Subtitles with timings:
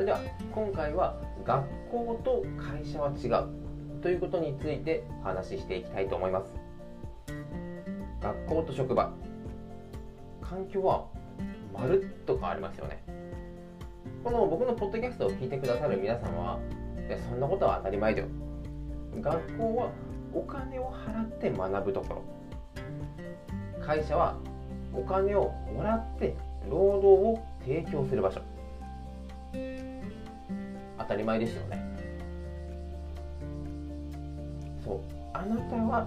[0.00, 0.20] それでは
[0.54, 6.46] 今回は学校と会社は違うということについてお話ししていきたいと思います。
[8.22, 9.12] 学校と職場
[10.40, 11.04] 環境は
[11.74, 13.04] まるっと変わりますよね。
[14.24, 16.58] この僕のポッドキャストを聞いてくださる皆さんは
[17.06, 18.26] いやそんなことは当たり前だよ。
[19.20, 19.90] 学校は
[20.32, 22.22] お金を払って学ぶところ。
[23.84, 24.38] 会社は
[24.94, 26.34] お金をもらって
[26.70, 28.40] 労働を提供する場所。
[31.10, 31.84] たり前ですよね。
[34.84, 35.00] そう
[35.34, 36.06] あなたは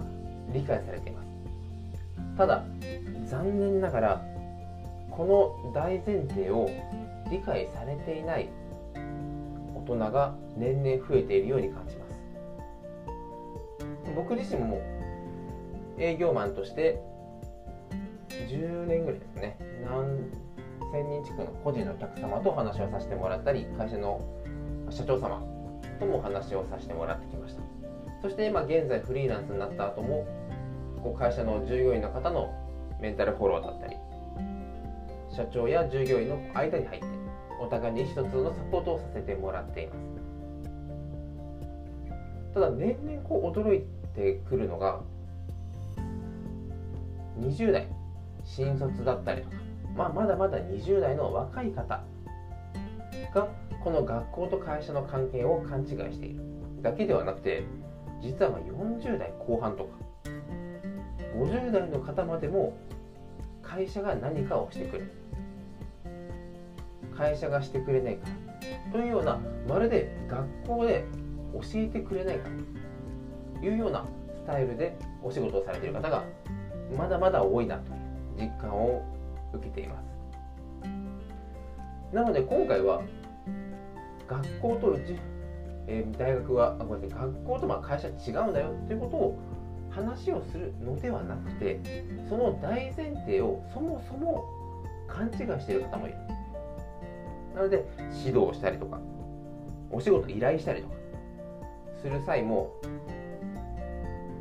[0.52, 1.28] 理解されています。
[2.36, 2.64] ただ
[3.26, 4.24] 残念ながら
[5.10, 6.68] この大前提を
[7.30, 8.48] 理解されていない
[9.76, 12.14] 大人が年々増えているように感じます。
[14.16, 14.80] 僕自身も
[15.98, 17.00] 営業マンとして
[18.30, 19.58] 10年ぐらいですね。
[19.84, 20.30] 何
[20.92, 24.20] 千人地区の個人のお客様とお話をさせてもらったり会社の
[24.90, 25.42] 社長様
[25.98, 27.62] ともお話をさせてもらってきました。
[28.22, 30.26] そして今現在フリーランスになった後も
[31.02, 32.52] こう会社の従業員の方の
[33.00, 33.96] メンタルフォローだったり
[35.30, 37.06] 社長や従業員の間に入って
[37.60, 39.98] お互いに意思疎通のサポートをさせてもらっています。
[42.54, 45.00] ただ年々こう驚いてくるのが
[47.40, 47.88] 20代
[48.44, 49.56] 新卒だったりとか、
[49.96, 52.00] まあ、まだまだ20代の若い方
[53.32, 53.48] が
[53.82, 56.40] この学校と会社の関係を勘違いしている。
[56.82, 57.64] だけではなくて
[58.20, 59.90] 実はま40代後半とか
[61.36, 62.76] 50代の方までも
[63.62, 65.12] 会社が何かをしてくれる。
[67.16, 68.28] 会社がしてくれないか。
[68.92, 71.04] というようなまるで学校で
[71.54, 72.48] 教えてくれないか。
[73.60, 74.04] というような
[74.36, 76.24] スタイルでお仕事をされている方が
[76.96, 79.02] まだまだ多いなという実感を
[79.52, 80.13] 受けています。
[82.14, 83.02] なので今回は
[84.28, 85.16] 学校とうち、
[85.88, 88.12] えー、大学はあごめんなさい学校とまあ会社違
[88.46, 89.38] うんだよということを
[89.90, 91.80] 話をするのではなくて
[92.28, 94.44] その大前提をそもそも
[95.08, 96.16] 勘違いしている方もいる。
[97.54, 97.84] なので
[98.24, 99.00] 指導したりとか
[99.90, 100.94] お仕事依頼したりとか
[102.00, 102.72] する際も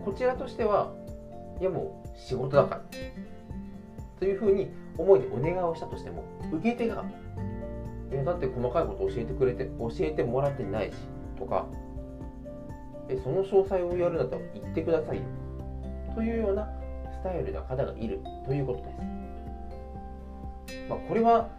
[0.05, 0.91] こちらとしては
[1.59, 2.81] いやもう仕事だから
[4.19, 7.03] というふうに思いでお願いをしたとしても受け手が
[8.13, 10.97] いやだって細かいこと教えてくれて教えてもらってないし
[11.37, 11.67] とか。
[13.09, 15.23] えその詳細をやるんだったら言ってくださいよ。
[16.15, 16.69] というような
[17.11, 18.21] スタイルの方がいる。
[18.45, 18.85] ということで
[20.77, 20.89] す。
[20.89, 21.49] まあ、これは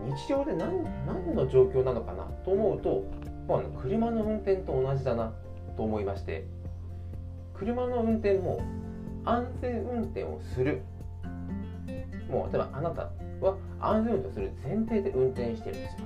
[0.00, 2.24] 日常で何何の状況なのかな？
[2.44, 3.04] と思うと、
[3.48, 5.32] まあ、車の運転と同じだな。
[5.76, 6.44] と思いまして。
[7.54, 8.60] 車の運転も
[9.24, 10.82] 安全運転をする。
[12.30, 13.10] もう例えばあなた
[13.42, 15.98] は安全運転する前提で運転してるんですよ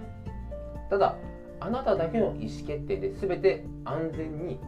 [0.90, 1.16] ただ
[1.60, 4.58] あなただけの意思決定で全て安全に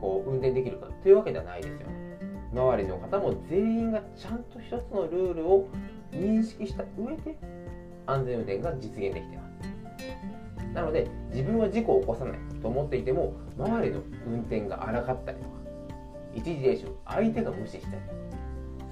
[0.00, 1.88] こう運転できるかというわけではないですよ
[2.52, 5.68] 周りの方も全員がちゃんと一つのルールを
[6.12, 7.36] 認識した上で
[8.06, 15.50] 安全運転が実現できていますなので自分は事故を起こさないと思っていても周りの運転が荒かったりとか
[16.34, 17.96] 一時停止を相手が無視したり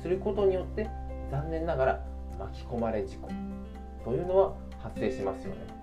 [0.03, 0.89] することによって
[1.31, 2.05] 残念ながら
[2.39, 3.29] 巻き込まれ事故
[4.05, 5.77] というのは発生しますよね。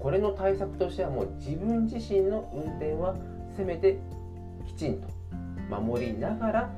[0.00, 3.16] これの対策としてはもう自分自身の運転は
[3.56, 3.98] せめて
[4.66, 5.08] きちんと
[5.68, 6.70] 守りながら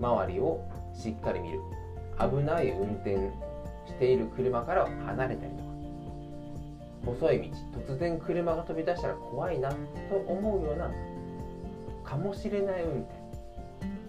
[0.00, 1.60] 周りをしっかり見る。
[2.18, 3.16] 危ない運転
[3.86, 5.68] している車から離れたりとか。
[7.06, 7.56] 細い道
[7.94, 9.76] 突然車が飛び出したら怖いなと
[10.26, 10.90] 思うような
[12.04, 13.06] かもしれない運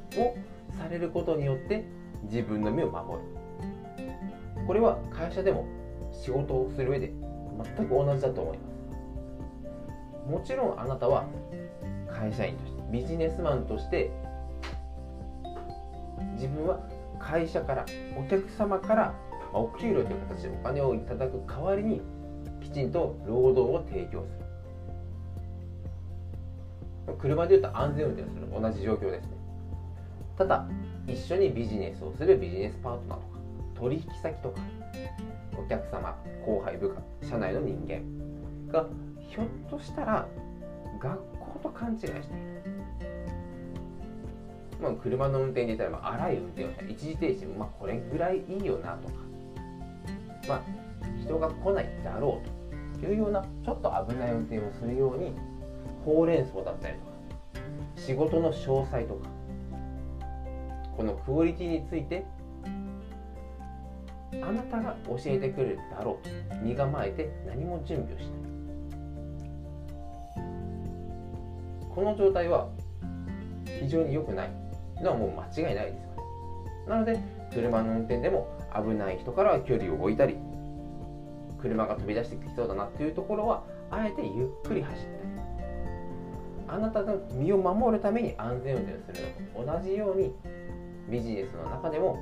[0.09, 0.35] 転を
[0.77, 1.85] されることによって
[2.23, 3.27] 自分の身を守る。
[4.67, 5.65] これは会社でも
[6.11, 7.11] 仕事をする上で
[7.77, 8.63] 全く同じだと思いま
[10.25, 10.29] す。
[10.29, 11.25] もちろんあなたは
[12.11, 14.11] 会社員としてビジネスマンとして
[16.33, 16.79] 自分は
[17.19, 17.85] 会社から
[18.17, 19.13] お客様から
[19.53, 22.01] お給料という形でお金をいただく代わりに
[22.61, 24.39] きちんと労働を提供する。
[27.17, 28.47] 車でいうと安全運転する。
[28.61, 29.31] 同じ状況ですね。
[30.37, 30.65] ただ
[31.11, 33.39] 一緒にビジネスをするビジネスパートナーとか
[33.75, 34.61] 取引先とか
[35.57, 36.15] お客様
[36.45, 36.89] 後輩部
[37.21, 38.85] 下社内の人間が
[39.29, 40.27] ひょっとしたら
[40.99, 42.23] 学校と勘違いしている。
[44.81, 46.85] まあ、車の運転で言ったら、まあ、荒い運転をした。
[46.85, 49.13] 一時停止も、まあ、これぐらいいいよなとか、
[50.47, 50.61] まあ、
[51.21, 52.41] 人が来ないだろ
[52.95, 55.33] うというようなちょっと危ない運転をするように
[56.05, 57.11] ほうれん草だったりとか
[57.97, 59.27] 仕事の詳細とか
[60.99, 62.25] このクオリティについて
[64.33, 66.19] あなたが教えてくれるだろ
[66.51, 66.55] う。
[66.61, 68.31] 身構えて何も準備をしない。
[71.95, 72.67] この状態は
[73.79, 74.51] 非常に良くない。
[75.01, 76.17] のはもう間違いないですよね。
[76.85, 77.17] なので
[77.53, 80.35] 車の運転でも危ない人からは距離を置いたり
[81.61, 85.19] 車が飛び出してきそうだなっていうところはあえてゆっくり走ったり。
[86.67, 90.35] あなたの身を守るために安全運転をするのと同じように
[91.09, 92.19] ビジネスの中でも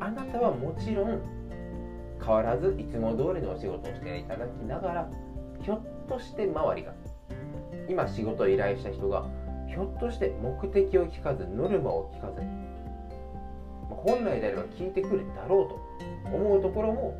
[0.00, 1.20] あなたはもちろん
[2.24, 5.10] 変わらずいつも通りのお仕事をしていただきながら
[5.62, 6.92] ひょっとして周りが
[7.88, 9.26] 今仕事を依頼した人が
[9.68, 12.40] ひょっとして目的を聞かずノルマを聞かず
[13.88, 15.64] 本来であれば聞いてくるだろ
[16.26, 17.16] うと思うところも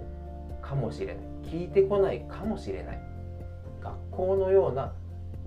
[0.62, 3.00] かもしれない聞いてこないかもしれない。
[3.80, 4.92] 学校のような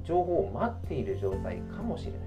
[0.03, 2.19] 情報を待っている状態かもしれない。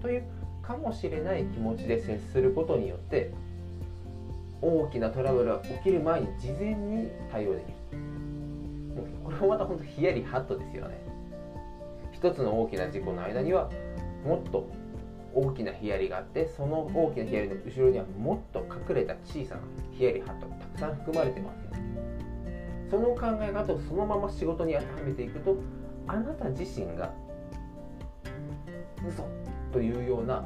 [0.00, 0.24] という
[0.66, 3.32] かもしれない気持ちで接することによって
[4.60, 7.98] 大きなトラブルが起きる前に事前に対応できる。
[8.96, 10.96] もうこれもまた本当ヒヤリハットですよね。
[12.12, 13.70] 一つの大きな事故の間には
[14.24, 14.66] もっと
[15.34, 19.60] 大きなヒヤリがあってその大きなヒヤリの後ろにはもっと隠れた小さな
[19.92, 21.70] ヒヤリハットがたくさん含まれてますよ
[22.90, 25.56] その考え方をそのまま仕事に当てはめていくと
[26.06, 27.12] あなた自身が
[29.06, 29.28] 嘘
[29.76, 30.42] というような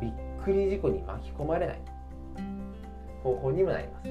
[0.00, 0.12] びっ
[0.44, 1.80] くり事故に巻き込まれない
[3.24, 4.08] 方法にもなります。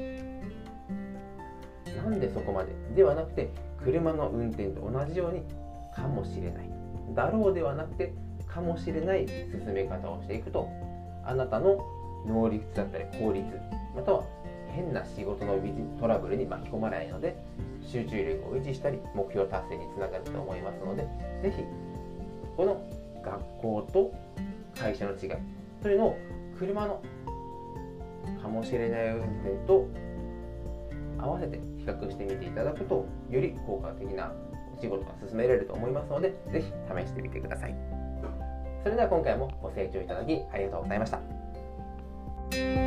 [1.96, 2.74] なんでそこまで？
[2.94, 3.50] ではなくて
[3.82, 5.44] 車の運転と同じように
[5.96, 6.70] かもしれない。
[7.16, 8.14] だろうではなくて
[8.46, 10.68] かもしれない進め方をしていくと
[11.24, 11.80] あなたの
[12.28, 13.46] 能率だったり効率
[13.96, 14.26] または
[14.68, 15.58] 変な仕事の
[15.98, 17.38] トラブルに巻き込まれないので
[17.82, 21.08] 集中力を維持したり目標達成につながると思いますので
[21.42, 21.64] 是非
[22.58, 22.84] この
[23.24, 24.14] 学校と
[24.80, 25.30] 会社の違い。
[25.82, 26.16] それの
[26.58, 27.02] 車の
[28.42, 29.88] かもしれない運転と
[31.20, 34.32] 合わせて比較してみていただくとより効果的な
[34.78, 36.68] お仕事が進められると思いますので是非
[37.06, 37.76] 試してみてください。
[38.84, 42.87] それでは今回もご清聴いただきありがとうございました。